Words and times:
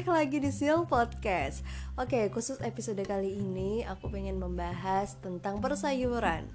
balik 0.00 0.16
lagi 0.16 0.40
di 0.40 0.48
Seal 0.48 0.88
Podcast. 0.88 1.60
Oke, 2.00 2.32
khusus 2.32 2.56
episode 2.64 3.04
kali 3.04 3.36
ini 3.36 3.84
aku 3.84 4.08
pengen 4.08 4.40
membahas 4.40 5.20
tentang 5.20 5.60
persayuran. 5.60 6.48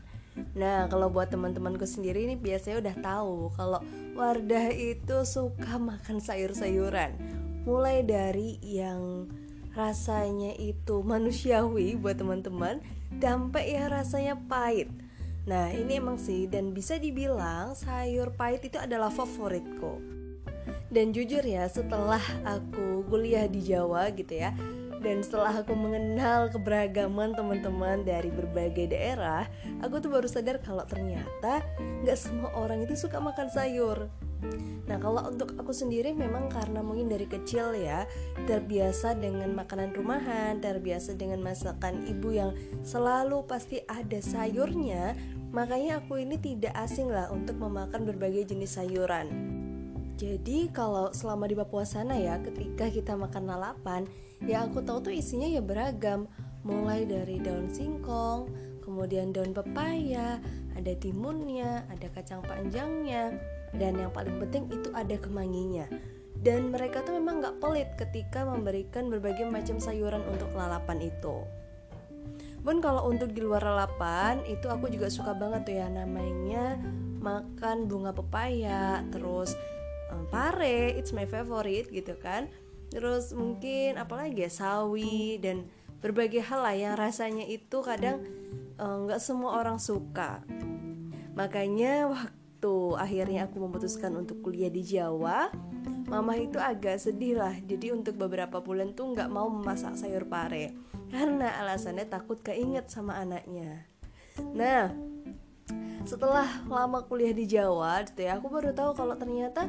Nah, 0.57 0.89
kalau 0.89 1.13
buat 1.13 1.29
teman-temanku 1.29 1.85
sendiri 1.85 2.25
ini 2.25 2.41
biasanya 2.41 2.81
udah 2.81 2.95
tahu 3.05 3.53
Kalau 3.53 3.85
Wardah 4.17 4.73
itu 4.73 5.29
suka 5.29 5.77
makan 5.77 6.25
sayur-sayuran. 6.25 7.13
Mulai 7.69 8.01
dari 8.01 8.57
yang 8.65 9.29
rasanya 9.77 10.57
itu 10.57 11.05
manusiawi 11.05 12.01
buat 12.01 12.17
teman-teman 12.17 12.81
Sampai 13.21 13.77
ya 13.77 13.93
rasanya 13.93 14.41
pahit. 14.49 14.89
Nah 15.45 15.69
ini 15.69 16.01
emang 16.01 16.17
sih 16.17 16.49
dan 16.49 16.73
bisa 16.73 16.97
dibilang 16.97 17.77
sayur 17.77 18.33
pahit 18.33 18.65
itu 18.65 18.81
adalah 18.81 19.13
favoritku 19.13 20.14
dan 20.95 21.11
jujur 21.11 21.43
ya 21.43 21.67
setelah 21.67 22.23
aku 22.47 23.03
kuliah 23.11 23.51
di 23.51 23.59
Jawa 23.59 24.15
gitu 24.15 24.31
ya 24.31 24.55
dan 25.03 25.21
setelah 25.21 25.61
aku 25.61 25.77
mengenal 25.77 26.49
keberagaman 26.49 27.37
teman-teman 27.37 28.01
dari 28.01 28.33
berbagai 28.33 28.89
daerah, 28.89 29.45
aku 29.77 30.01
tuh 30.01 30.09
baru 30.09 30.25
sadar 30.25 30.57
kalau 30.65 30.81
ternyata 30.81 31.61
nggak 32.01 32.17
semua 32.17 32.49
orang 32.57 32.81
itu 32.81 32.97
suka 32.97 33.21
makan 33.21 33.45
sayur. 33.53 34.09
Nah 34.89 34.97
kalau 34.97 35.29
untuk 35.29 35.53
aku 35.61 35.69
sendiri 35.69 36.09
memang 36.09 36.49
karena 36.49 36.81
mungkin 36.81 37.05
dari 37.05 37.29
kecil 37.29 37.77
ya 37.77 38.09
terbiasa 38.49 39.13
dengan 39.13 39.53
makanan 39.53 39.93
rumahan, 39.93 40.57
terbiasa 40.57 41.13
dengan 41.13 41.37
masakan 41.45 42.09
ibu 42.09 42.33
yang 42.33 42.57
selalu 42.81 43.45
pasti 43.45 43.85
ada 43.85 44.17
sayurnya, 44.17 45.13
makanya 45.53 46.01
aku 46.01 46.17
ini 46.17 46.41
tidak 46.41 46.73
asing 46.81 47.13
lah 47.13 47.29
untuk 47.29 47.61
memakan 47.61 48.09
berbagai 48.09 48.49
jenis 48.49 48.73
sayuran. 48.81 49.54
Jadi 50.15 50.71
kalau 50.71 51.11
selama 51.11 51.43
di 51.51 51.59
Papua 51.59 51.83
sana 51.83 52.15
ya, 52.15 52.39
ketika 52.39 52.87
kita 52.87 53.19
makan 53.19 53.51
lalapan, 53.51 54.07
ya 54.47 54.63
aku 54.63 54.79
tahu 54.79 55.11
tuh 55.11 55.13
isinya 55.15 55.43
ya 55.43 55.59
beragam, 55.59 56.31
mulai 56.63 57.03
dari 57.03 57.35
daun 57.43 57.67
singkong, 57.67 58.47
kemudian 58.79 59.35
daun 59.35 59.51
pepaya, 59.51 60.39
ada 60.71 60.93
timunnya, 60.95 61.83
ada 61.91 62.07
kacang 62.15 62.39
panjangnya, 62.47 63.35
dan 63.75 63.99
yang 63.99 64.11
paling 64.15 64.39
penting 64.39 64.71
itu 64.71 64.87
ada 64.95 65.19
kemanginya. 65.19 65.83
Dan 66.39 66.71
mereka 66.71 67.03
tuh 67.03 67.19
memang 67.19 67.43
gak 67.43 67.59
pelit 67.59 67.89
ketika 67.99 68.47
memberikan 68.47 69.11
berbagai 69.11 69.49
macam 69.51 69.83
sayuran 69.83 70.23
untuk 70.31 70.47
lalapan 70.55 71.11
itu. 71.11 71.43
Pun 72.63 72.79
kalau 72.81 73.11
untuk 73.11 73.35
di 73.35 73.43
luar 73.43 73.61
lalapan 73.61 74.41
itu 74.47 74.65
aku 74.71 74.89
juga 74.89 75.11
suka 75.11 75.37
banget 75.37 75.69
tuh 75.69 75.75
ya 75.77 75.87
namanya 75.91 76.79
makan 77.21 77.85
bunga 77.89 78.13
pepaya, 78.13 79.01
terus 79.09 79.57
um, 80.11 80.25
pare 80.29 80.93
it's 80.93 81.13
my 81.15 81.25
favorite 81.25 81.89
gitu 81.89 82.17
kan. 82.19 82.49
Terus 82.93 83.33
mungkin 83.33 83.97
apalagi 83.97 84.45
ya 84.45 84.51
sawi 84.51 85.41
dan 85.41 85.67
berbagai 85.99 86.43
hal 86.45 86.61
lah 86.61 86.75
yang 86.75 86.95
rasanya 86.95 87.45
itu 87.49 87.81
kadang 87.81 88.21
nggak 88.77 89.19
uh, 89.19 89.23
semua 89.23 89.57
orang 89.61 89.81
suka. 89.81 90.43
Makanya 91.35 92.07
waktu 92.07 92.75
akhirnya 92.95 93.51
aku 93.51 93.57
memutuskan 93.63 94.15
untuk 94.15 94.39
kuliah 94.45 94.71
di 94.71 94.85
Jawa 94.85 95.51
Mama 96.05 96.37
itu 96.37 96.61
agak 96.61 97.01
sedih 97.01 97.41
lah. 97.41 97.57
Jadi 97.65 97.89
untuk 97.89 98.13
beberapa 98.21 98.61
bulan 98.61 98.93
tuh 98.93 99.17
nggak 99.17 99.29
mau 99.29 99.49
memasak 99.49 99.97
sayur 99.97 100.29
pare. 100.29 100.69
Karena 101.09 101.57
alasannya 101.65 102.05
takut 102.05 102.45
keinget 102.45 102.93
sama 102.93 103.17
anaknya. 103.17 103.89
Nah 104.53 104.93
setelah 106.05 106.45
lama 106.69 107.01
kuliah 107.05 107.33
di 107.33 107.49
Jawa 107.49 108.05
gitu 108.05 108.25
ya 108.25 108.37
aku 108.37 108.47
baru 108.47 108.71
tahu 108.71 108.93
kalau 108.93 109.17
ternyata 109.17 109.67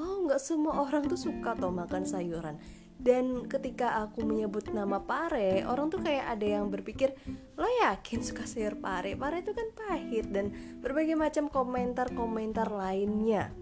oh 0.00 0.24
nggak 0.26 0.40
semua 0.42 0.82
orang 0.82 1.06
tuh 1.06 1.20
suka 1.20 1.54
toh 1.54 1.70
makan 1.70 2.08
sayuran. 2.08 2.58
Dan 2.94 3.50
ketika 3.50 4.00
aku 4.00 4.24
menyebut 4.24 4.72
nama 4.72 5.02
pare 5.02 5.60
orang 5.68 5.92
tuh 5.92 6.00
kayak 6.00 6.24
ada 6.38 6.46
yang 6.46 6.72
berpikir 6.72 7.12
lo 7.58 7.68
yakin 7.84 8.24
suka 8.24 8.48
sayur 8.48 8.80
pare? 8.80 9.12
Pare 9.18 9.44
itu 9.44 9.52
kan 9.52 9.68
pahit 9.76 10.32
dan 10.32 10.54
berbagai 10.80 11.12
macam 11.18 11.52
komentar-komentar 11.52 12.72
lainnya. 12.72 13.52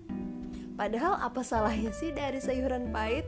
Padahal 0.78 1.18
apa 1.18 1.42
salahnya 1.42 1.90
sih 1.90 2.14
dari 2.14 2.38
sayuran 2.38 2.94
pahit? 2.94 3.26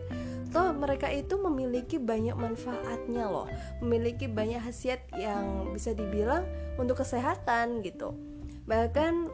Toh 0.54 0.70
mereka 0.70 1.10
itu 1.10 1.34
memiliki 1.34 1.98
banyak 1.98 2.38
manfaatnya 2.38 3.26
loh. 3.26 3.50
Memiliki 3.82 4.30
banyak 4.30 4.62
khasiat 4.62 5.10
yang 5.19 5.74
bisa 5.74 5.98
dibilang 5.98 6.46
untuk 6.78 7.02
kesehatan 7.02 7.82
gitu 7.82 8.33
bahkan 8.64 9.28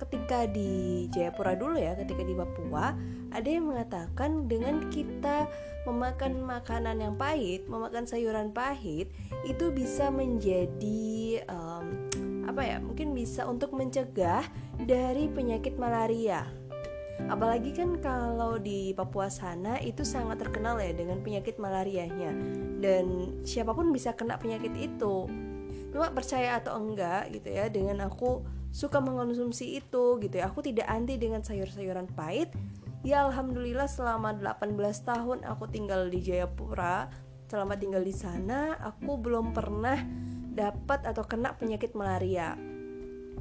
ketika 0.00 0.50
di 0.50 1.06
Jayapura 1.14 1.54
dulu 1.54 1.78
ya 1.78 1.94
ketika 1.94 2.26
di 2.26 2.34
Papua 2.34 2.96
ada 3.30 3.48
yang 3.48 3.70
mengatakan 3.70 4.50
dengan 4.50 4.90
kita 4.90 5.46
memakan 5.86 6.42
makanan 6.42 6.98
yang 6.98 7.14
pahit 7.14 7.64
memakan 7.70 8.04
sayuran 8.04 8.50
pahit 8.50 9.14
itu 9.46 9.70
bisa 9.70 10.10
menjadi 10.10 11.42
um, 11.46 12.10
apa 12.52 12.62
ya 12.66 12.76
mungkin 12.82 13.14
bisa 13.14 13.46
untuk 13.46 13.72
mencegah 13.72 14.44
dari 14.82 15.30
penyakit 15.30 15.78
malaria. 15.78 16.44
Apalagi 17.30 17.70
kan 17.70 18.02
kalau 18.02 18.58
di 18.58 18.90
Papua 18.92 19.30
sana 19.30 19.78
itu 19.78 20.02
sangat 20.02 20.42
terkenal 20.42 20.80
ya 20.82 20.90
dengan 20.90 21.22
penyakit 21.22 21.56
malarianya. 21.56 22.34
Dan 22.82 23.38
siapa 23.46 23.70
pun 23.72 23.94
bisa 23.94 24.12
kena 24.18 24.36
penyakit 24.36 24.74
itu. 24.74 25.30
Cuma 25.92 26.10
percaya 26.10 26.58
atau 26.58 26.76
enggak 26.76 27.30
gitu 27.30 27.48
ya 27.52 27.70
dengan 27.70 28.04
aku 28.10 28.42
suka 28.72 28.98
mengonsumsi 28.98 29.76
itu 29.78 30.18
gitu 30.18 30.34
ya. 30.40 30.48
Aku 30.48 30.64
tidak 30.64 30.88
anti 30.88 31.20
dengan 31.20 31.44
sayur-sayuran 31.44 32.08
pahit. 32.16 32.50
Ya 33.04 33.28
alhamdulillah 33.28 33.86
selama 33.86 34.32
18 34.40 34.72
tahun 35.04 35.38
aku 35.44 35.68
tinggal 35.68 36.08
di 36.08 36.24
Jayapura. 36.24 37.12
Selama 37.52 37.76
tinggal 37.76 38.00
di 38.00 38.16
sana 38.16 38.80
aku 38.80 39.20
belum 39.20 39.52
pernah 39.52 40.00
dapat 40.56 41.04
atau 41.04 41.22
kena 41.28 41.52
penyakit 41.60 41.92
malaria. 41.92 42.56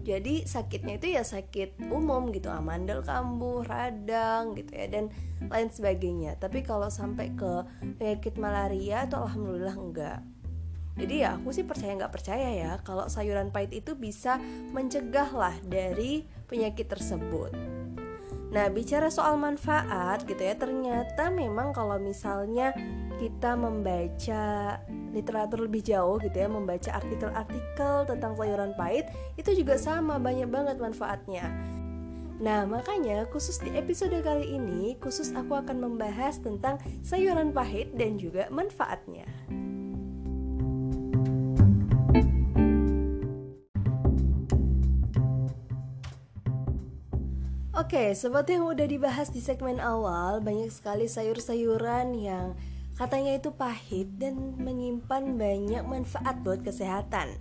Jadi 0.02 0.50
sakitnya 0.50 0.98
itu 0.98 1.14
ya 1.14 1.22
sakit 1.22 1.94
umum 1.94 2.34
gitu 2.34 2.50
amandel 2.50 3.06
kambuh 3.06 3.62
radang 3.62 4.58
gitu 4.58 4.74
ya 4.74 4.90
dan 4.90 5.14
lain 5.48 5.70
sebagainya. 5.72 6.36
Tapi 6.42 6.66
kalau 6.66 6.90
sampai 6.92 7.32
ke 7.38 7.64
penyakit 8.02 8.36
malaria 8.36 9.06
itu 9.06 9.16
alhamdulillah 9.16 9.78
enggak 9.78 10.20
jadi 11.00 11.16
ya 11.16 11.30
aku 11.40 11.56
sih 11.56 11.64
percaya 11.64 11.96
nggak 11.96 12.14
percaya 12.14 12.50
ya 12.52 12.72
kalau 12.84 13.08
sayuran 13.08 13.50
pahit 13.50 13.72
itu 13.72 13.96
bisa 13.96 14.38
mencegah 14.76 15.32
lah 15.32 15.56
dari 15.64 16.28
penyakit 16.52 16.92
tersebut. 16.92 17.56
Nah 18.52 18.68
bicara 18.68 19.08
soal 19.08 19.40
manfaat 19.40 20.28
gitu 20.28 20.44
ya 20.44 20.60
ternyata 20.60 21.32
memang 21.32 21.72
kalau 21.72 21.96
misalnya 21.96 22.76
kita 23.16 23.56
membaca 23.56 24.78
literatur 25.16 25.68
lebih 25.68 25.84
jauh 25.84 26.20
gitu 26.20 26.36
ya 26.36 26.52
membaca 26.52 26.92
artikel-artikel 27.00 27.96
tentang 28.08 28.36
sayuran 28.36 28.76
pahit 28.76 29.08
itu 29.40 29.56
juga 29.56 29.80
sama 29.80 30.20
banyak 30.20 30.52
banget 30.52 30.78
manfaatnya. 30.84 31.48
Nah, 32.42 32.66
makanya 32.66 33.30
khusus 33.30 33.62
di 33.62 33.70
episode 33.78 34.18
kali 34.26 34.58
ini, 34.58 34.98
khusus 34.98 35.30
aku 35.38 35.62
akan 35.62 35.78
membahas 35.78 36.42
tentang 36.42 36.82
sayuran 37.06 37.54
pahit 37.54 37.94
dan 37.94 38.18
juga 38.18 38.50
manfaatnya. 38.50 39.30
Oke, 47.92 48.16
seperti 48.16 48.56
yang 48.56 48.72
udah 48.72 48.88
dibahas 48.88 49.36
di 49.36 49.44
segmen 49.44 49.84
awal, 49.84 50.40
banyak 50.40 50.72
sekali 50.72 51.12
sayur-sayuran 51.12 52.16
yang 52.16 52.56
katanya 52.96 53.36
itu 53.36 53.52
pahit 53.52 54.08
dan 54.16 54.56
menyimpan 54.56 55.36
banyak 55.36 55.84
manfaat 55.84 56.40
buat 56.40 56.64
kesehatan. 56.64 57.36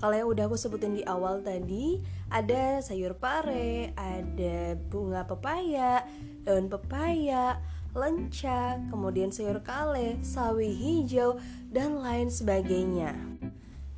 Kalau 0.00 0.16
yang 0.16 0.32
udah 0.32 0.48
aku 0.48 0.56
sebutin 0.56 0.96
di 0.96 1.04
awal 1.04 1.44
tadi, 1.44 2.00
ada 2.32 2.80
sayur 2.80 3.20
pare, 3.20 3.92
ada 3.92 4.80
bunga 4.88 5.28
pepaya, 5.28 6.08
daun 6.40 6.72
pepaya, 6.72 7.60
lenca, 7.92 8.80
kemudian 8.88 9.28
sayur 9.28 9.60
kale, 9.60 10.16
sawi 10.24 10.72
hijau, 10.72 11.36
dan 11.68 12.00
lain 12.00 12.32
sebagainya. 12.32 13.31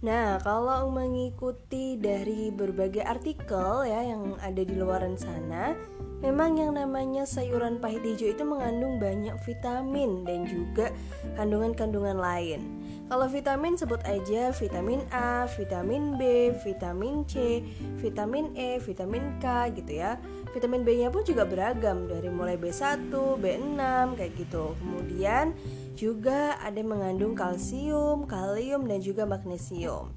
Nah, 0.05 0.37
kalau 0.45 0.93
mengikuti 0.93 1.97
dari 1.97 2.53
berbagai 2.53 3.01
artikel 3.01 3.89
ya 3.89 4.05
yang 4.05 4.37
ada 4.37 4.61
di 4.61 4.77
luaran 4.77 5.17
sana, 5.17 5.73
memang 6.21 6.61
yang 6.61 6.77
namanya 6.77 7.25
sayuran 7.25 7.81
pahit 7.81 8.05
hijau 8.05 8.37
itu 8.37 8.45
mengandung 8.45 9.01
banyak 9.01 9.33
vitamin 9.49 10.21
dan 10.29 10.45
juga 10.45 10.93
kandungan-kandungan 11.41 12.21
lain. 12.21 12.61
Kalau 13.09 13.29
vitamin 13.33 13.81
sebut 13.81 14.01
aja 14.05 14.53
vitamin 14.53 15.01
A, 15.09 15.49
vitamin 15.49 16.21
B, 16.21 16.53
vitamin 16.53 17.25
C, 17.25 17.65
vitamin 17.97 18.53
E, 18.61 18.77
vitamin 18.85 19.41
K 19.41 19.73
gitu 19.73 20.05
ya. 20.05 20.21
Vitamin 20.53 20.85
B-nya 20.85 21.09
pun 21.09 21.25
juga 21.25 21.49
beragam 21.49 22.09
dari 22.09 22.29
mulai 22.29 22.61
B1, 22.61 23.09
B6 23.13 23.81
kayak 24.21 24.33
gitu. 24.37 24.77
Kemudian 24.81 25.57
juga 25.95 26.59
ada 26.59 26.83
mengandung 26.83 27.39
kalsium, 27.39 28.27
kalium, 28.27 28.85
dan 28.91 28.99
juga 28.99 29.25
magnesium. 29.25 30.11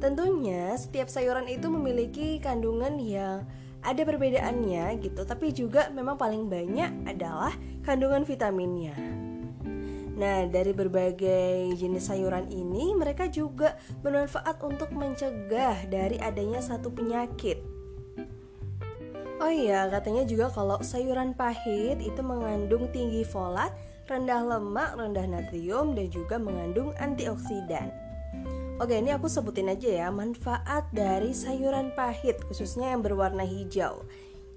Tentunya 0.00 0.74
setiap 0.74 1.12
sayuran 1.12 1.46
itu 1.46 1.68
memiliki 1.68 2.40
kandungan 2.40 2.96
yang 2.96 3.44
ada 3.84 4.02
perbedaannya 4.02 4.98
gitu, 4.98 5.22
tapi 5.22 5.54
juga 5.54 5.92
memang 5.94 6.18
paling 6.18 6.50
banyak 6.50 7.06
adalah 7.06 7.54
kandungan 7.86 8.26
vitaminnya. 8.26 8.96
Nah, 10.18 10.50
dari 10.50 10.74
berbagai 10.74 11.78
jenis 11.78 12.10
sayuran 12.10 12.50
ini, 12.50 12.90
mereka 12.90 13.30
juga 13.30 13.78
bermanfaat 14.02 14.58
untuk 14.66 14.90
mencegah 14.90 15.86
dari 15.86 16.18
adanya 16.18 16.58
satu 16.58 16.90
penyakit. 16.90 17.62
Oh 19.38 19.46
iya, 19.46 19.86
katanya 19.86 20.26
juga 20.26 20.50
kalau 20.50 20.82
sayuran 20.82 21.30
pahit 21.38 22.02
itu 22.02 22.18
mengandung 22.26 22.90
tinggi 22.90 23.22
folat, 23.22 23.70
rendah 24.08 24.42
lemak, 24.42 24.96
rendah 24.96 25.28
natrium, 25.28 25.92
dan 25.92 26.08
juga 26.08 26.40
mengandung 26.40 26.96
antioksidan. 26.96 27.92
Oke, 28.80 28.96
ini 28.96 29.12
aku 29.12 29.28
sebutin 29.28 29.68
aja 29.68 30.06
ya 30.06 30.08
manfaat 30.08 30.88
dari 30.94 31.36
sayuran 31.36 31.92
pahit, 31.92 32.40
khususnya 32.46 32.94
yang 32.96 33.04
berwarna 33.04 33.44
hijau. 33.44 34.06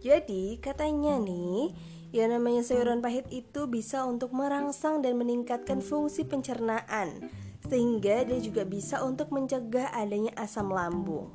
Jadi, 0.01 0.57
katanya 0.63 1.19
nih, 1.19 1.74
yang 2.12 2.33
namanya 2.33 2.63
sayuran 2.63 3.00
pahit 3.00 3.27
itu 3.31 3.68
bisa 3.71 4.03
untuk 4.03 4.36
merangsang 4.36 5.00
dan 5.00 5.15
meningkatkan 5.15 5.80
fungsi 5.80 6.27
pencernaan 6.27 7.30
sehingga 7.71 8.27
dia 8.27 8.39
juga 8.42 8.68
bisa 8.68 9.00
untuk 9.06 9.31
mencegah 9.31 9.94
adanya 9.95 10.36
asam 10.36 10.74
lambung. 10.74 11.31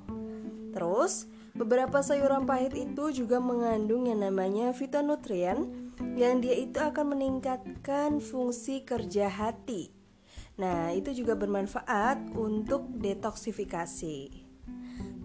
Terus, 0.76 1.24
beberapa 1.56 2.04
sayuran 2.04 2.44
pahit 2.44 2.76
itu 2.76 3.24
juga 3.24 3.40
mengandung 3.40 4.04
yang 4.04 4.20
namanya 4.20 4.76
fitonutrien 4.76 5.85
yang 6.16 6.44
dia 6.44 6.56
itu 6.56 6.76
akan 6.80 7.16
meningkatkan 7.16 8.20
fungsi 8.20 8.84
kerja 8.84 9.28
hati. 9.28 9.92
Nah, 10.56 10.92
itu 10.96 11.12
juga 11.12 11.36
bermanfaat 11.36 12.32
untuk 12.32 12.88
detoksifikasi. 12.96 14.18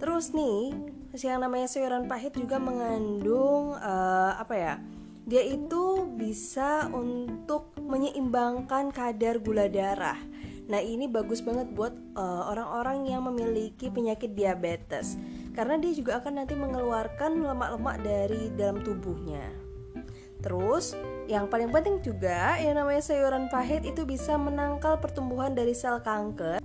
Terus 0.02 0.36
nih, 0.36 0.76
yang 1.16 1.40
namanya 1.44 1.72
sayuran 1.72 2.10
pahit 2.10 2.36
juga 2.36 2.60
mengandung 2.60 3.78
uh, 3.80 4.36
apa 4.36 4.56
ya? 4.58 4.76
dia 5.22 5.46
itu 5.46 6.10
bisa 6.18 6.90
untuk 6.90 7.78
menyeimbangkan 7.78 8.90
kadar 8.90 9.38
gula 9.38 9.70
darah. 9.70 10.18
Nah, 10.66 10.82
ini 10.82 11.06
bagus 11.06 11.44
banget 11.44 11.70
buat 11.76 11.94
eh, 11.94 12.44
orang-orang 12.48 13.06
uh, 13.06 13.08
yang 13.18 13.22
memiliki 13.28 13.92
penyakit 13.92 14.34
diabetes 14.34 15.20
karena 15.52 15.76
dia 15.78 15.92
juga 15.92 16.24
akan 16.24 16.42
nanti 16.42 16.56
mengeluarkan 16.56 17.44
lemak-lemak 17.44 17.98
dari 18.02 18.50
dalam 18.56 18.80
tubuhnya. 18.80 19.61
Terus, 20.42 20.98
yang 21.30 21.46
paling 21.48 21.70
penting 21.70 22.02
juga 22.02 22.58
yang 22.58 22.76
namanya 22.82 23.00
sayuran 23.06 23.48
pahit 23.48 23.86
itu 23.86 24.04
bisa 24.04 24.36
menangkal 24.36 24.98
pertumbuhan 24.98 25.54
dari 25.54 25.72
sel 25.78 26.02
kanker. 26.02 26.60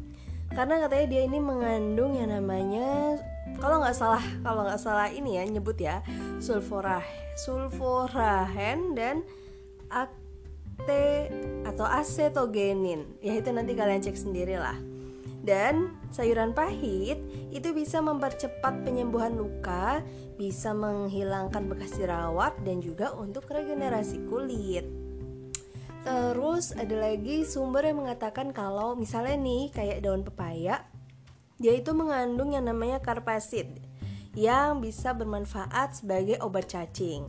Karena 0.51 0.81
katanya 0.81 1.07
dia 1.13 1.23
ini 1.29 1.39
mengandung 1.39 2.17
yang 2.17 2.33
namanya 2.33 3.21
kalau 3.61 3.85
nggak 3.85 3.97
salah 3.97 4.25
kalau 4.41 4.65
nggak 4.65 4.81
salah 4.81 5.09
ini 5.13 5.37
ya 5.37 5.45
nyebut 5.45 5.77
ya 5.77 6.01
sulforah 6.41 7.05
sulforahen 7.37 8.97
dan 8.97 9.21
ate 9.93 11.29
atau 11.69 11.85
acetogenin. 11.85 13.05
Ya 13.21 13.37
itu 13.37 13.53
nanti 13.53 13.77
kalian 13.77 14.01
cek 14.01 14.17
sendiri 14.17 14.57
lah 14.57 14.96
dan 15.47 15.95
sayuran 16.11 16.51
pahit 16.51 17.23
itu 17.55 17.71
bisa 17.71 18.03
mempercepat 18.03 18.83
penyembuhan 18.83 19.39
luka, 19.39 20.03
bisa 20.35 20.75
menghilangkan 20.75 21.71
bekas 21.71 21.95
jerawat 21.95 22.53
dan 22.67 22.83
juga 22.83 23.15
untuk 23.15 23.47
regenerasi 23.49 24.27
kulit. 24.27 24.85
Terus 26.03 26.75
ada 26.75 26.95
lagi 26.99 27.47
sumber 27.47 27.87
yang 27.87 28.03
mengatakan 28.03 28.51
kalau 28.51 28.99
misalnya 28.99 29.39
nih 29.39 29.71
kayak 29.75 30.03
daun 30.03 30.23
pepaya 30.23 30.87
dia 31.57 31.73
itu 31.73 31.97
mengandung 31.97 32.53
yang 32.53 32.69
namanya 32.69 33.01
karpasid 33.01 33.81
yang 34.37 34.85
bisa 34.85 35.17
bermanfaat 35.17 36.05
sebagai 36.05 36.37
obat 36.45 36.69
cacing. 36.69 37.25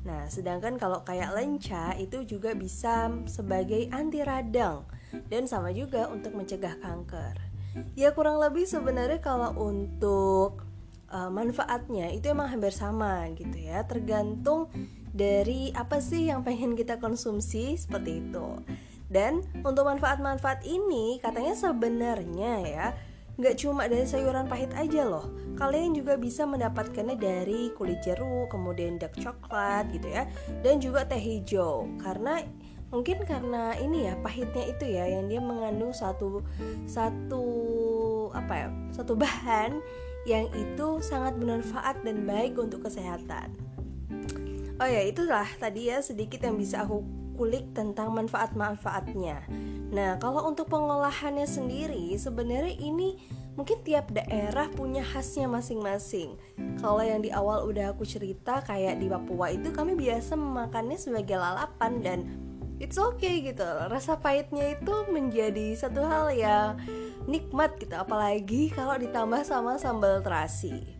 Nah, 0.00 0.24
sedangkan 0.32 0.80
kalau 0.80 1.04
kayak 1.04 1.36
lenca 1.36 1.92
itu 2.00 2.24
juga 2.24 2.56
bisa 2.56 3.12
sebagai 3.28 3.92
anti 3.92 4.24
radang 4.24 4.88
dan 5.28 5.46
sama 5.46 5.74
juga 5.74 6.06
untuk 6.08 6.34
mencegah 6.34 6.78
kanker. 6.80 7.36
Ya 7.94 8.10
kurang 8.10 8.42
lebih 8.42 8.66
sebenarnya 8.66 9.22
kalau 9.22 9.54
untuk 9.54 10.66
uh, 11.10 11.30
manfaatnya 11.30 12.10
itu 12.10 12.30
emang 12.34 12.50
hampir 12.50 12.74
sama 12.74 13.30
gitu 13.38 13.54
ya, 13.54 13.86
tergantung 13.86 14.66
dari 15.10 15.70
apa 15.74 16.02
sih 16.02 16.30
yang 16.30 16.42
pengen 16.42 16.74
kita 16.74 16.98
konsumsi 16.98 17.78
seperti 17.78 18.26
itu. 18.26 18.46
Dan 19.10 19.42
untuk 19.66 19.90
manfaat-manfaat 19.90 20.62
ini 20.62 21.18
katanya 21.18 21.58
sebenarnya 21.58 22.52
ya 22.62 22.86
Nggak 23.40 23.58
cuma 23.58 23.90
dari 23.90 24.06
sayuran 24.06 24.46
pahit 24.46 24.70
aja 24.78 25.02
loh 25.02 25.26
Kalian 25.58 25.98
juga 25.98 26.14
bisa 26.14 26.46
mendapatkannya 26.46 27.18
dari 27.18 27.74
kulit 27.74 27.98
jeruk, 28.06 28.52
kemudian 28.54 29.02
dark 29.02 29.18
coklat 29.18 29.90
gitu 29.90 30.14
ya 30.14 30.30
Dan 30.62 30.78
juga 30.78 31.08
teh 31.10 31.18
hijau 31.18 31.90
Karena 31.98 32.38
mungkin 32.90 33.22
karena 33.22 33.78
ini 33.78 34.10
ya 34.10 34.18
pahitnya 34.18 34.66
itu 34.66 34.84
ya 34.86 35.06
yang 35.06 35.30
dia 35.30 35.38
mengandung 35.38 35.94
satu 35.94 36.42
satu 36.90 37.44
apa 38.34 38.66
ya 38.66 38.68
satu 38.90 39.14
bahan 39.14 39.78
yang 40.28 40.50
itu 40.52 41.00
sangat 41.00 41.38
bermanfaat 41.38 42.04
dan 42.04 42.28
baik 42.28 42.58
untuk 42.60 42.84
kesehatan. 42.84 43.54
Oh 44.80 44.88
ya 44.88 45.04
itulah 45.04 45.48
tadi 45.56 45.88
ya 45.88 46.04
sedikit 46.04 46.44
yang 46.44 46.60
bisa 46.60 46.84
aku 46.84 47.04
kulik 47.40 47.72
tentang 47.72 48.12
manfaat-manfaatnya. 48.12 49.48
Nah, 49.90 50.20
kalau 50.20 50.44
untuk 50.44 50.68
pengolahannya 50.68 51.48
sendiri, 51.48 52.12
sebenarnya 52.20 52.76
ini 52.76 53.16
mungkin 53.56 53.80
tiap 53.80 54.12
daerah 54.12 54.68
punya 54.68 55.00
khasnya 55.00 55.48
masing-masing. 55.48 56.36
Kalau 56.84 57.00
yang 57.00 57.24
di 57.24 57.32
awal 57.32 57.64
udah 57.64 57.96
aku 57.96 58.04
cerita 58.04 58.60
kayak 58.60 59.00
di 59.00 59.08
Papua 59.08 59.52
itu 59.52 59.72
kami 59.72 59.96
biasa 59.96 60.36
memakannya 60.36 61.00
sebagai 61.00 61.40
lalapan 61.40 61.92
dan 62.04 62.18
it's 62.80 62.96
okay 62.96 63.44
gitu. 63.44 63.62
Rasa 63.64 64.16
pahitnya 64.18 64.74
itu 64.74 64.94
menjadi 65.12 65.76
satu 65.76 66.02
hal 66.02 66.32
yang 66.32 66.80
nikmat 67.28 67.76
gitu, 67.78 67.94
apalagi 67.94 68.72
kalau 68.72 68.96
ditambah 68.96 69.44
sama 69.44 69.76
sambal 69.76 70.24
terasi. 70.24 70.96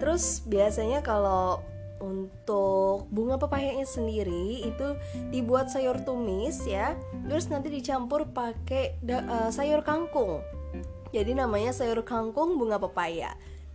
Terus 0.00 0.42
biasanya 0.48 1.04
kalau 1.04 1.62
untuk 2.02 3.08
bunga 3.08 3.40
pepayanya 3.40 3.86
sendiri 3.86 4.66
itu 4.66 4.88
dibuat 5.30 5.70
sayur 5.72 6.02
tumis 6.02 6.60
ya 6.66 6.98
terus 7.24 7.48
nanti 7.48 7.72
dicampur 7.72 8.28
pakai 8.28 8.98
uh, 9.08 9.48
sayur 9.48 9.80
kangkung 9.86 10.44
jadi 11.14 11.32
namanya 11.32 11.72
sayur 11.72 12.02
kangkung 12.04 12.58
bunga 12.58 12.76
pepaya 12.76 13.32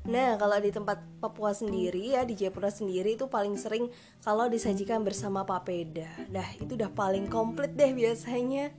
Nah, 0.07 0.39
kalau 0.39 0.55
di 0.63 0.71
tempat 0.71 1.03
Papua 1.19 1.51
sendiri 1.51 2.15
ya 2.15 2.23
di 2.23 2.39
Jayapura 2.39 2.71
sendiri 2.71 3.19
itu 3.19 3.27
paling 3.27 3.59
sering 3.59 3.91
kalau 4.23 4.47
disajikan 4.47 5.03
bersama 5.03 5.43
papeda. 5.43 6.07
Nah, 6.31 6.47
itu 6.55 6.79
udah 6.79 6.91
paling 6.95 7.27
komplit 7.27 7.75
deh 7.75 7.91
biasanya. 7.91 8.71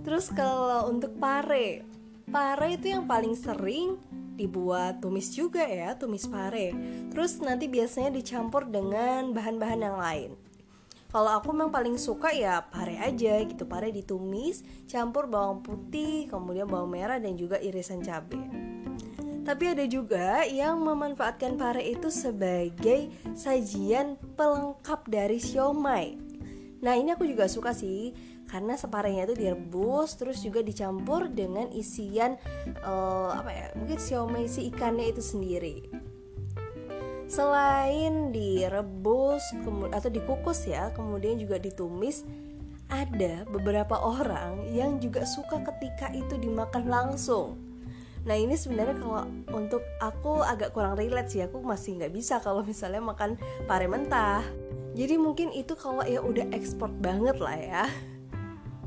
Terus 0.00 0.32
kalau 0.32 0.88
untuk 0.88 1.12
pare, 1.20 1.84
pare 2.32 2.80
itu 2.80 2.88
yang 2.88 3.04
paling 3.04 3.36
sering 3.36 4.00
dibuat 4.40 5.04
tumis 5.04 5.28
juga 5.36 5.60
ya, 5.68 5.92
tumis 6.00 6.24
pare. 6.24 6.72
Terus 7.12 7.36
nanti 7.44 7.68
biasanya 7.68 8.08
dicampur 8.08 8.64
dengan 8.64 9.36
bahan-bahan 9.36 9.80
yang 9.84 10.00
lain. 10.00 10.30
Kalau 11.10 11.36
aku 11.36 11.50
memang 11.50 11.74
paling 11.74 11.98
suka 11.98 12.30
ya 12.30 12.64
pare 12.70 12.96
aja 12.96 13.42
gitu, 13.42 13.66
pare 13.66 13.90
ditumis, 13.90 14.62
campur 14.86 15.26
bawang 15.26 15.60
putih, 15.60 16.30
kemudian 16.30 16.70
bawang 16.70 16.88
merah 16.88 17.18
dan 17.18 17.34
juga 17.34 17.58
irisan 17.58 18.00
cabai. 18.00 18.79
Tapi 19.40 19.64
ada 19.72 19.84
juga 19.88 20.44
yang 20.44 20.80
memanfaatkan 20.84 21.56
pare 21.56 21.80
itu 21.80 22.12
sebagai 22.12 23.08
sajian 23.32 24.20
pelengkap 24.36 25.08
dari 25.08 25.40
siomay. 25.40 26.14
Nah 26.80 26.96
ini 26.96 27.12
aku 27.12 27.24
juga 27.28 27.48
suka 27.48 27.72
sih 27.72 28.12
karena 28.50 28.74
separenya 28.74 29.30
itu 29.30 29.46
direbus 29.46 30.18
terus 30.18 30.42
juga 30.42 30.58
dicampur 30.58 31.30
dengan 31.30 31.70
isian 31.70 32.34
uh, 32.82 33.30
apa 33.30 33.50
ya 33.54 33.66
mungkin 33.78 33.98
siomay 34.02 34.50
si 34.50 34.74
ikannya 34.74 35.14
itu 35.14 35.22
sendiri 35.22 35.86
selain 37.30 38.34
direbus 38.34 39.54
atau 39.94 40.10
dikukus 40.10 40.66
ya 40.66 40.90
kemudian 40.98 41.38
juga 41.38 41.62
ditumis 41.62 42.26
ada 42.90 43.46
beberapa 43.46 44.02
orang 44.02 44.66
yang 44.74 44.98
juga 44.98 45.22
suka 45.22 45.62
ketika 45.62 46.10
itu 46.10 46.34
dimakan 46.42 46.90
langsung 46.90 47.69
Nah 48.28 48.36
ini 48.36 48.52
sebenarnya 48.52 49.00
kalau 49.00 49.24
untuk 49.56 49.80
aku 49.96 50.44
agak 50.44 50.76
kurang 50.76 50.96
relate 51.00 51.32
sih 51.32 51.40
Aku 51.40 51.64
masih 51.64 51.96
nggak 51.96 52.12
bisa 52.12 52.36
kalau 52.44 52.60
misalnya 52.60 53.00
makan 53.00 53.40
pare 53.64 53.88
mentah 53.88 54.44
Jadi 54.92 55.16
mungkin 55.16 55.48
itu 55.56 55.72
kalau 55.72 56.04
ya 56.04 56.20
udah 56.20 56.52
ekspor 56.52 56.92
banget 57.00 57.40
lah 57.40 57.56
ya 57.56 57.84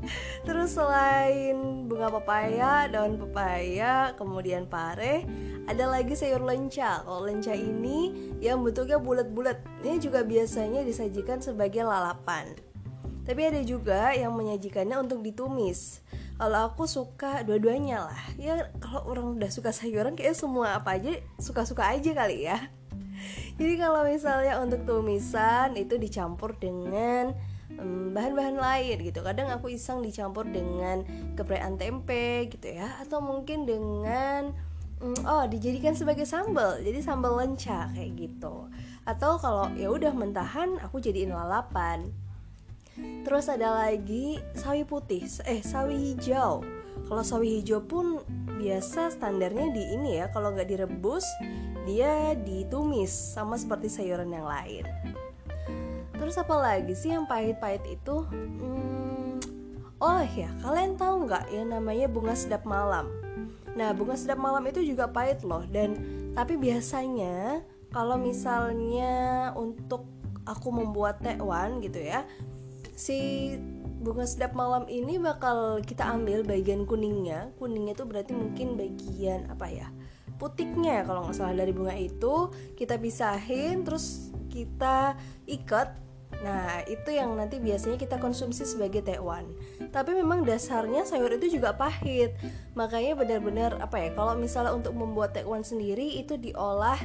Terus 0.46 0.76
selain 0.76 1.88
bunga 1.88 2.12
pepaya, 2.12 2.86
daun 2.92 3.16
pepaya, 3.16 4.12
kemudian 4.20 4.68
pare, 4.68 5.24
ada 5.64 5.84
lagi 5.88 6.12
sayur 6.12 6.44
lenca. 6.44 7.00
Kalau 7.00 7.24
lenca 7.24 7.56
ini 7.56 8.12
yang 8.44 8.60
bentuknya 8.60 9.00
bulat-bulat, 9.00 9.64
ini 9.80 9.96
juga 9.96 10.20
biasanya 10.20 10.84
disajikan 10.84 11.40
sebagai 11.40 11.88
lalapan. 11.88 12.52
Tapi 13.24 13.40
ada 13.40 13.64
juga 13.64 14.12
yang 14.12 14.36
menyajikannya 14.36 15.00
untuk 15.00 15.24
ditumis. 15.24 16.03
Kalau 16.44 16.68
aku 16.68 16.84
suka 16.84 17.40
dua-duanya 17.40 18.04
lah. 18.04 18.20
Ya 18.36 18.68
kalau 18.76 19.08
orang 19.08 19.40
udah 19.40 19.48
suka 19.48 19.72
sayuran 19.72 20.12
kayak 20.12 20.36
semua 20.36 20.76
apa 20.76 21.00
aja 21.00 21.16
suka-suka 21.40 21.88
aja 21.88 22.12
kali 22.12 22.44
ya. 22.44 22.68
Jadi 23.56 23.80
kalau 23.80 24.04
misalnya 24.04 24.60
untuk 24.60 24.84
tumisan 24.84 25.72
itu 25.72 25.96
dicampur 25.96 26.52
dengan 26.60 27.32
bahan-bahan 28.12 28.60
lain 28.60 29.08
gitu. 29.08 29.24
Kadang 29.24 29.56
aku 29.56 29.72
iseng 29.72 30.04
dicampur 30.04 30.44
dengan 30.44 31.08
geprekan 31.32 31.80
tempe 31.80 32.52
gitu 32.52 32.76
ya. 32.76 32.92
Atau 33.00 33.24
mungkin 33.24 33.64
dengan 33.64 34.52
oh 35.24 35.48
dijadikan 35.48 35.96
sebagai 35.96 36.28
sambal. 36.28 36.76
Jadi 36.84 37.00
sambal 37.00 37.40
lenca 37.40 37.88
kayak 37.96 38.20
gitu. 38.20 38.68
Atau 39.08 39.40
kalau 39.40 39.72
ya 39.80 39.88
udah 39.88 40.12
mentahan 40.12 40.76
aku 40.84 41.00
jadiin 41.00 41.32
lalapan 41.32 42.12
terus 43.26 43.50
ada 43.50 43.74
lagi 43.74 44.38
sawi 44.54 44.86
putih 44.86 45.26
eh 45.44 45.60
sawi 45.60 46.14
hijau. 46.14 46.62
Kalau 47.04 47.22
sawi 47.26 47.60
hijau 47.60 47.84
pun 47.84 48.22
biasa 48.56 49.12
standarnya 49.12 49.74
di 49.74 49.82
ini 49.98 50.22
ya 50.22 50.30
kalau 50.32 50.54
nggak 50.54 50.70
direbus 50.70 51.26
dia 51.84 52.32
ditumis 52.32 53.12
sama 53.12 53.60
seperti 53.60 53.92
sayuran 53.92 54.32
yang 54.32 54.48
lain. 54.48 54.84
Terus 56.16 56.40
apa 56.40 56.56
lagi 56.56 56.96
sih 56.96 57.12
yang 57.12 57.28
pahit-pahit 57.28 57.84
itu? 57.84 58.24
Hmm, 58.24 59.36
oh 60.00 60.22
ya 60.32 60.48
kalian 60.64 60.96
tahu 60.96 61.28
nggak 61.28 61.52
yang 61.52 61.74
namanya 61.74 62.08
bunga 62.08 62.32
sedap 62.32 62.64
malam? 62.64 63.12
Nah 63.76 63.92
bunga 63.92 64.16
sedap 64.16 64.40
malam 64.40 64.64
itu 64.64 64.80
juga 64.80 65.10
pahit 65.10 65.44
loh 65.44 65.66
dan 65.68 65.98
tapi 66.32 66.56
biasanya 66.56 67.60
kalau 67.92 68.16
misalnya 68.16 69.52
untuk 69.54 70.08
aku 70.44 70.68
membuat 70.72 71.20
tekwan 71.20 71.80
gitu 71.80 72.00
ya 72.00 72.24
si 72.94 73.50
bunga 74.04 74.22
sedap 74.28 74.54
malam 74.54 74.86
ini 74.86 75.18
bakal 75.18 75.82
kita 75.82 76.06
ambil 76.06 76.46
bagian 76.46 76.86
kuningnya 76.86 77.50
kuningnya 77.58 77.98
itu 77.98 78.04
berarti 78.06 78.32
mungkin 78.36 78.78
bagian 78.78 79.50
apa 79.50 79.66
ya 79.66 79.88
putiknya 80.38 81.02
kalau 81.06 81.26
nggak 81.26 81.36
salah 81.36 81.56
dari 81.56 81.72
bunga 81.74 81.94
itu 81.96 82.50
kita 82.78 82.98
pisahin 82.98 83.82
terus 83.82 84.30
kita 84.52 85.18
ikat 85.48 86.04
Nah, 86.42 86.82
itu 86.90 87.14
yang 87.14 87.32
nanti 87.38 87.62
biasanya 87.62 87.94
kita 87.94 88.18
konsumsi 88.18 88.66
sebagai 88.66 89.00
tekwan. 89.00 89.48
Tapi 89.94 90.18
memang 90.18 90.42
dasarnya 90.42 91.06
sayur 91.06 91.30
itu 91.38 91.56
juga 91.56 91.72
pahit. 91.78 92.34
Makanya 92.74 93.14
benar-benar 93.14 93.78
apa 93.78 94.02
ya? 94.02 94.10
Kalau 94.12 94.34
misalnya 94.34 94.74
untuk 94.74 94.92
membuat 94.98 95.32
tekwan 95.32 95.62
sendiri 95.62 96.18
itu 96.18 96.34
diolah, 96.34 96.98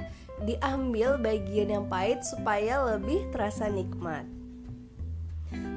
diambil 0.43 1.21
bagian 1.21 1.69
yang 1.69 1.85
pahit 1.85 2.25
supaya 2.25 2.81
lebih 2.83 3.29
terasa 3.29 3.69
nikmat. 3.69 4.38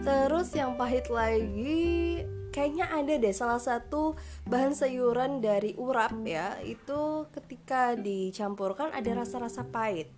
Terus 0.02 0.50
yang 0.58 0.74
pahit 0.74 1.06
lagi 1.06 2.22
kayaknya 2.50 2.90
ada 2.90 3.14
deh 3.16 3.32
salah 3.32 3.62
satu 3.62 4.18
bahan 4.44 4.74
sayuran 4.74 5.40
dari 5.40 5.72
urap 5.78 6.12
ya 6.26 6.60
itu 6.60 7.30
ketika 7.32 7.94
dicampurkan 7.94 8.90
ada 8.90 9.22
rasa-rasa 9.22 9.62
pahit. 9.62 10.10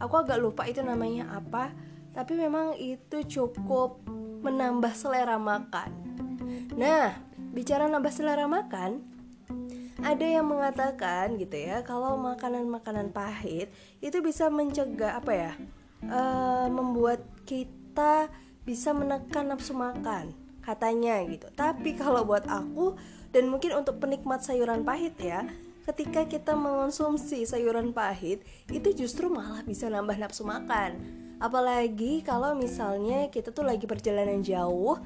Aku 0.00 0.16
agak 0.18 0.40
lupa 0.40 0.64
itu 0.64 0.80
namanya 0.80 1.28
apa 1.36 1.70
tapi 2.16 2.34
memang 2.34 2.74
itu 2.80 3.22
cukup 3.28 4.02
menambah 4.42 4.90
selera 4.96 5.38
makan. 5.38 5.92
Nah, 6.74 7.14
bicara 7.54 7.86
nambah 7.86 8.10
selera 8.10 8.46
makan, 8.46 9.02
ada 10.02 10.26
yang 10.26 10.46
mengatakan 10.46 11.38
gitu 11.38 11.58
ya, 11.58 11.82
kalau 11.82 12.14
makanan-makanan 12.18 13.10
pahit 13.10 13.70
itu 13.98 14.18
bisa 14.22 14.46
mencegah 14.46 15.18
apa 15.18 15.32
ya, 15.34 15.52
uh, 16.06 16.66
membuat 16.70 17.22
kita 17.46 18.30
bisa 18.68 18.92
menekan 18.92 19.48
nafsu 19.48 19.72
makan, 19.72 20.36
katanya 20.60 21.24
gitu. 21.24 21.48
Tapi 21.56 21.96
kalau 21.96 22.28
buat 22.28 22.44
aku 22.44 23.00
dan 23.32 23.48
mungkin 23.48 23.80
untuk 23.80 23.96
penikmat 23.96 24.44
sayuran 24.44 24.84
pahit 24.84 25.16
ya, 25.16 25.48
ketika 25.88 26.28
kita 26.28 26.52
mengonsumsi 26.52 27.48
sayuran 27.48 27.96
pahit 27.96 28.44
itu 28.68 28.92
justru 28.92 29.32
malah 29.32 29.64
bisa 29.64 29.88
nambah 29.88 30.20
nafsu 30.20 30.44
makan. 30.44 31.00
Apalagi 31.40 32.20
kalau 32.20 32.52
misalnya 32.52 33.32
kita 33.32 33.56
tuh 33.56 33.64
lagi 33.64 33.88
perjalanan 33.88 34.44
jauh 34.44 35.00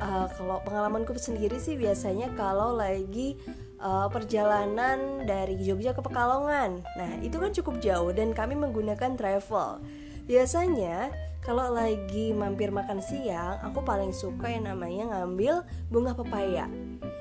uh, 0.00 0.26
kalau 0.32 0.64
pengalamanku 0.64 1.12
sendiri 1.20 1.60
sih 1.60 1.76
biasanya 1.76 2.32
kalau 2.32 2.72
lagi 2.72 3.36
uh, 3.80 4.08
perjalanan 4.08 5.28
dari 5.28 5.60
Jogja 5.60 5.92
ke 5.92 6.00
Pekalongan. 6.00 6.80
Nah 6.96 7.10
itu 7.20 7.36
kan 7.36 7.52
cukup 7.52 7.84
jauh 7.84 8.14
dan 8.16 8.32
kami 8.32 8.56
menggunakan 8.56 9.20
travel. 9.20 9.84
Biasanya 10.24 11.12
kalau 11.46 11.70
lagi 11.70 12.34
mampir 12.34 12.74
makan 12.74 12.98
siang 12.98 13.62
aku 13.62 13.78
paling 13.86 14.10
suka 14.10 14.50
yang 14.50 14.66
namanya 14.66 15.14
ngambil 15.14 15.62
bunga 15.86 16.10
pepaya. 16.18 16.66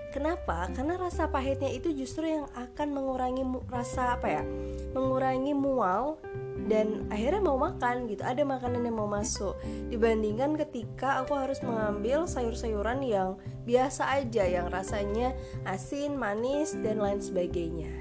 Kenapa? 0.09 0.71
Karena 0.73 0.97
rasa 0.97 1.29
pahitnya 1.29 1.69
itu 1.69 1.93
justru 1.93 2.25
yang 2.25 2.49
akan 2.57 2.87
mengurangi 2.95 3.45
rasa 3.69 4.17
apa 4.17 4.41
ya? 4.41 4.43
Mengurangi 4.97 5.53
mual 5.53 6.17
dan 6.65 7.05
akhirnya 7.11 7.43
mau 7.43 7.59
makan 7.59 8.07
gitu. 8.09 8.23
Ada 8.23 8.47
makanan 8.47 8.87
yang 8.87 8.97
mau 8.97 9.11
masuk. 9.11 9.59
Dibandingkan 9.91 10.55
ketika 10.55 11.21
aku 11.21 11.35
harus 11.35 11.59
mengambil 11.61 12.25
sayur-sayuran 12.25 13.03
yang 13.03 13.35
biasa 13.67 14.07
aja 14.23 14.47
yang 14.47 14.71
rasanya 14.71 15.35
asin 15.67 16.15
manis 16.15 16.73
dan 16.79 17.03
lain 17.03 17.19
sebagainya. 17.19 17.91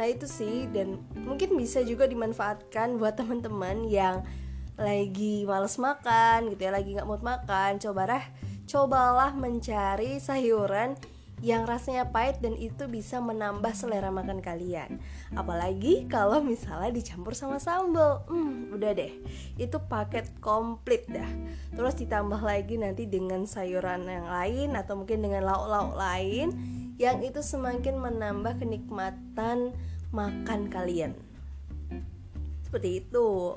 Nah 0.00 0.08
itu 0.08 0.24
sih. 0.24 0.64
Dan 0.72 1.04
mungkin 1.12 1.60
bisa 1.60 1.84
juga 1.84 2.08
dimanfaatkan 2.08 2.96
buat 2.96 3.20
teman-teman 3.20 3.84
yang 3.84 4.24
lagi 4.80 5.44
males 5.44 5.76
makan 5.76 6.50
gitu 6.56 6.66
ya 6.66 6.72
lagi 6.72 6.96
nggak 6.96 7.04
mood 7.04 7.20
makan 7.20 7.76
cobalah 7.76 8.24
cobalah 8.64 9.36
mencari 9.36 10.16
sayuran 10.16 10.96
yang 11.40 11.64
rasanya 11.64 12.12
pahit 12.12 12.36
dan 12.44 12.52
itu 12.52 12.84
bisa 12.84 13.16
menambah 13.16 13.72
selera 13.72 14.12
makan 14.12 14.44
kalian. 14.44 15.00
Apalagi 15.32 16.04
kalau 16.04 16.44
misalnya 16.44 16.92
dicampur 16.92 17.32
sama 17.32 17.56
sambal. 17.56 18.28
Hmm, 18.28 18.68
udah 18.76 18.92
deh. 18.92 19.12
Itu 19.56 19.80
paket 19.88 20.28
komplit 20.44 21.08
dah. 21.08 21.28
Terus 21.72 21.96
ditambah 21.96 22.44
lagi 22.44 22.76
nanti 22.76 23.08
dengan 23.08 23.48
sayuran 23.48 24.04
yang 24.04 24.28
lain 24.28 24.76
atau 24.76 25.00
mungkin 25.00 25.24
dengan 25.24 25.48
lauk-lauk 25.48 25.96
lain 25.96 26.48
yang 27.00 27.24
itu 27.24 27.40
semakin 27.40 27.96
menambah 27.96 28.60
kenikmatan 28.60 29.72
makan 30.12 30.60
kalian. 30.68 31.16
Seperti 32.68 33.00
itu. 33.00 33.56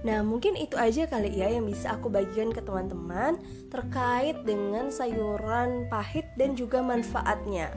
Nah, 0.00 0.24
mungkin 0.24 0.56
itu 0.56 0.80
aja 0.80 1.04
kali 1.04 1.36
ya 1.36 1.52
yang 1.52 1.68
bisa 1.68 1.92
aku 1.92 2.08
bagikan 2.08 2.48
ke 2.48 2.64
teman-teman 2.64 3.36
terkait 3.68 4.40
dengan 4.48 4.88
sayuran 4.88 5.84
pahit 5.92 6.24
dan 6.40 6.56
juga 6.56 6.80
manfaatnya. 6.80 7.68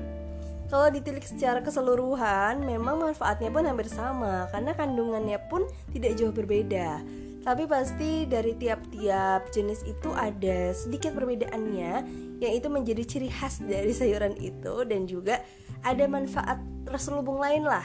Kalau 0.72 0.89
ditilik 0.89 1.22
secara 1.22 1.60
keseluruhan, 1.62 2.63
memang 2.63 2.98
manfaatnya 2.98 3.51
pun 3.51 3.68
hampir 3.68 3.92
sama 3.92 4.48
karena 4.50 4.72
kandungannya 4.74 5.38
pun 5.51 5.68
tidak 5.92 6.18
jauh 6.18 6.34
berbeda. 6.34 7.03
Tapi 7.44 7.68
pasti 7.68 8.24
dari 8.24 8.56
tiap-tiap 8.56 9.51
jenis 9.51 9.84
itu 9.84 10.15
ada 10.15 10.72
sedikit 10.72 11.12
perbedaannya 11.12 11.94
yang 12.39 12.53
itu 12.56 12.72
menjadi 12.72 13.03
ciri 13.03 13.27
khas 13.27 13.60
dari 13.60 13.92
sayuran 13.92 14.39
itu 14.39 14.88
dan 14.88 15.03
juga 15.06 15.44
ada 15.84 16.08
manfaat 16.08 16.63
terselubung 16.88 17.44
lain 17.44 17.68
lah. 17.68 17.84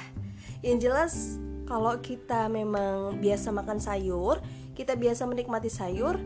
Yang 0.62 0.78
jelas 0.86 1.12
kalau 1.68 2.00
kita 2.00 2.48
memang 2.48 3.20
biasa 3.20 3.52
makan 3.52 3.76
sayur, 3.76 4.40
kita 4.72 4.96
biasa 4.96 5.28
menikmati 5.28 5.68
sayur, 5.68 6.16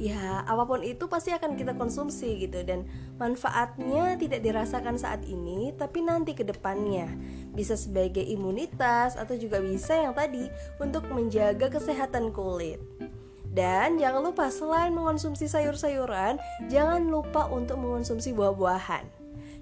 ya 0.00 0.40
apa 0.48 0.64
pun 0.64 0.80
itu 0.80 1.04
pasti 1.04 1.36
akan 1.36 1.52
kita 1.52 1.76
konsumsi 1.76 2.48
gitu. 2.48 2.64
Dan 2.64 2.88
manfaatnya 3.20 4.16
tidak 4.16 4.40
dirasakan 4.40 4.96
saat 4.96 5.20
ini 5.28 5.76
tapi 5.76 6.00
nanti 6.00 6.32
ke 6.32 6.48
depannya. 6.48 7.12
Bisa 7.52 7.76
sebagai 7.76 8.24
imunitas 8.24 9.20
atau 9.20 9.36
juga 9.36 9.60
bisa 9.60 9.92
yang 10.00 10.16
tadi 10.16 10.48
untuk 10.80 11.04
menjaga 11.12 11.68
kesehatan 11.68 12.32
kulit. 12.32 12.80
Dan 13.52 14.00
jangan 14.00 14.20
lupa 14.20 14.52
selain 14.52 14.92
mengonsumsi 14.92 15.48
sayur-sayuran, 15.48 16.36
jangan 16.68 17.08
lupa 17.08 17.48
untuk 17.48 17.80
mengonsumsi 17.80 18.36
buah-buahan 18.36 19.15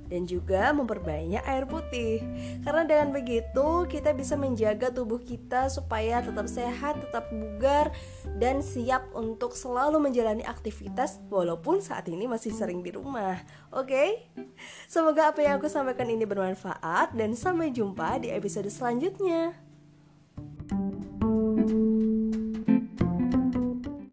dan 0.09 0.29
juga 0.29 0.71
memperbanyak 0.77 1.43
air 1.45 1.65
putih. 1.65 2.21
Karena 2.63 2.85
dengan 2.85 3.09
begitu 3.15 3.89
kita 3.89 4.13
bisa 4.13 4.37
menjaga 4.37 4.93
tubuh 4.93 5.21
kita 5.23 5.73
supaya 5.73 6.21
tetap 6.21 6.47
sehat, 6.47 7.01
tetap 7.01 7.31
bugar 7.33 7.91
dan 8.37 8.61
siap 8.61 9.09
untuk 9.17 9.57
selalu 9.57 9.99
menjalani 10.11 10.45
aktivitas 10.45 11.23
walaupun 11.33 11.81
saat 11.81 12.07
ini 12.13 12.29
masih 12.29 12.53
sering 12.53 12.85
di 12.85 12.93
rumah. 12.93 13.41
Oke? 13.73 13.89
Okay? 13.89 14.09
Semoga 14.91 15.33
apa 15.33 15.41
yang 15.41 15.57
aku 15.59 15.71
sampaikan 15.71 16.07
ini 16.11 16.29
bermanfaat 16.29 17.17
dan 17.17 17.33
sampai 17.33 17.73
jumpa 17.73 18.21
di 18.21 18.29
episode 18.31 18.69
selanjutnya. 18.69 19.64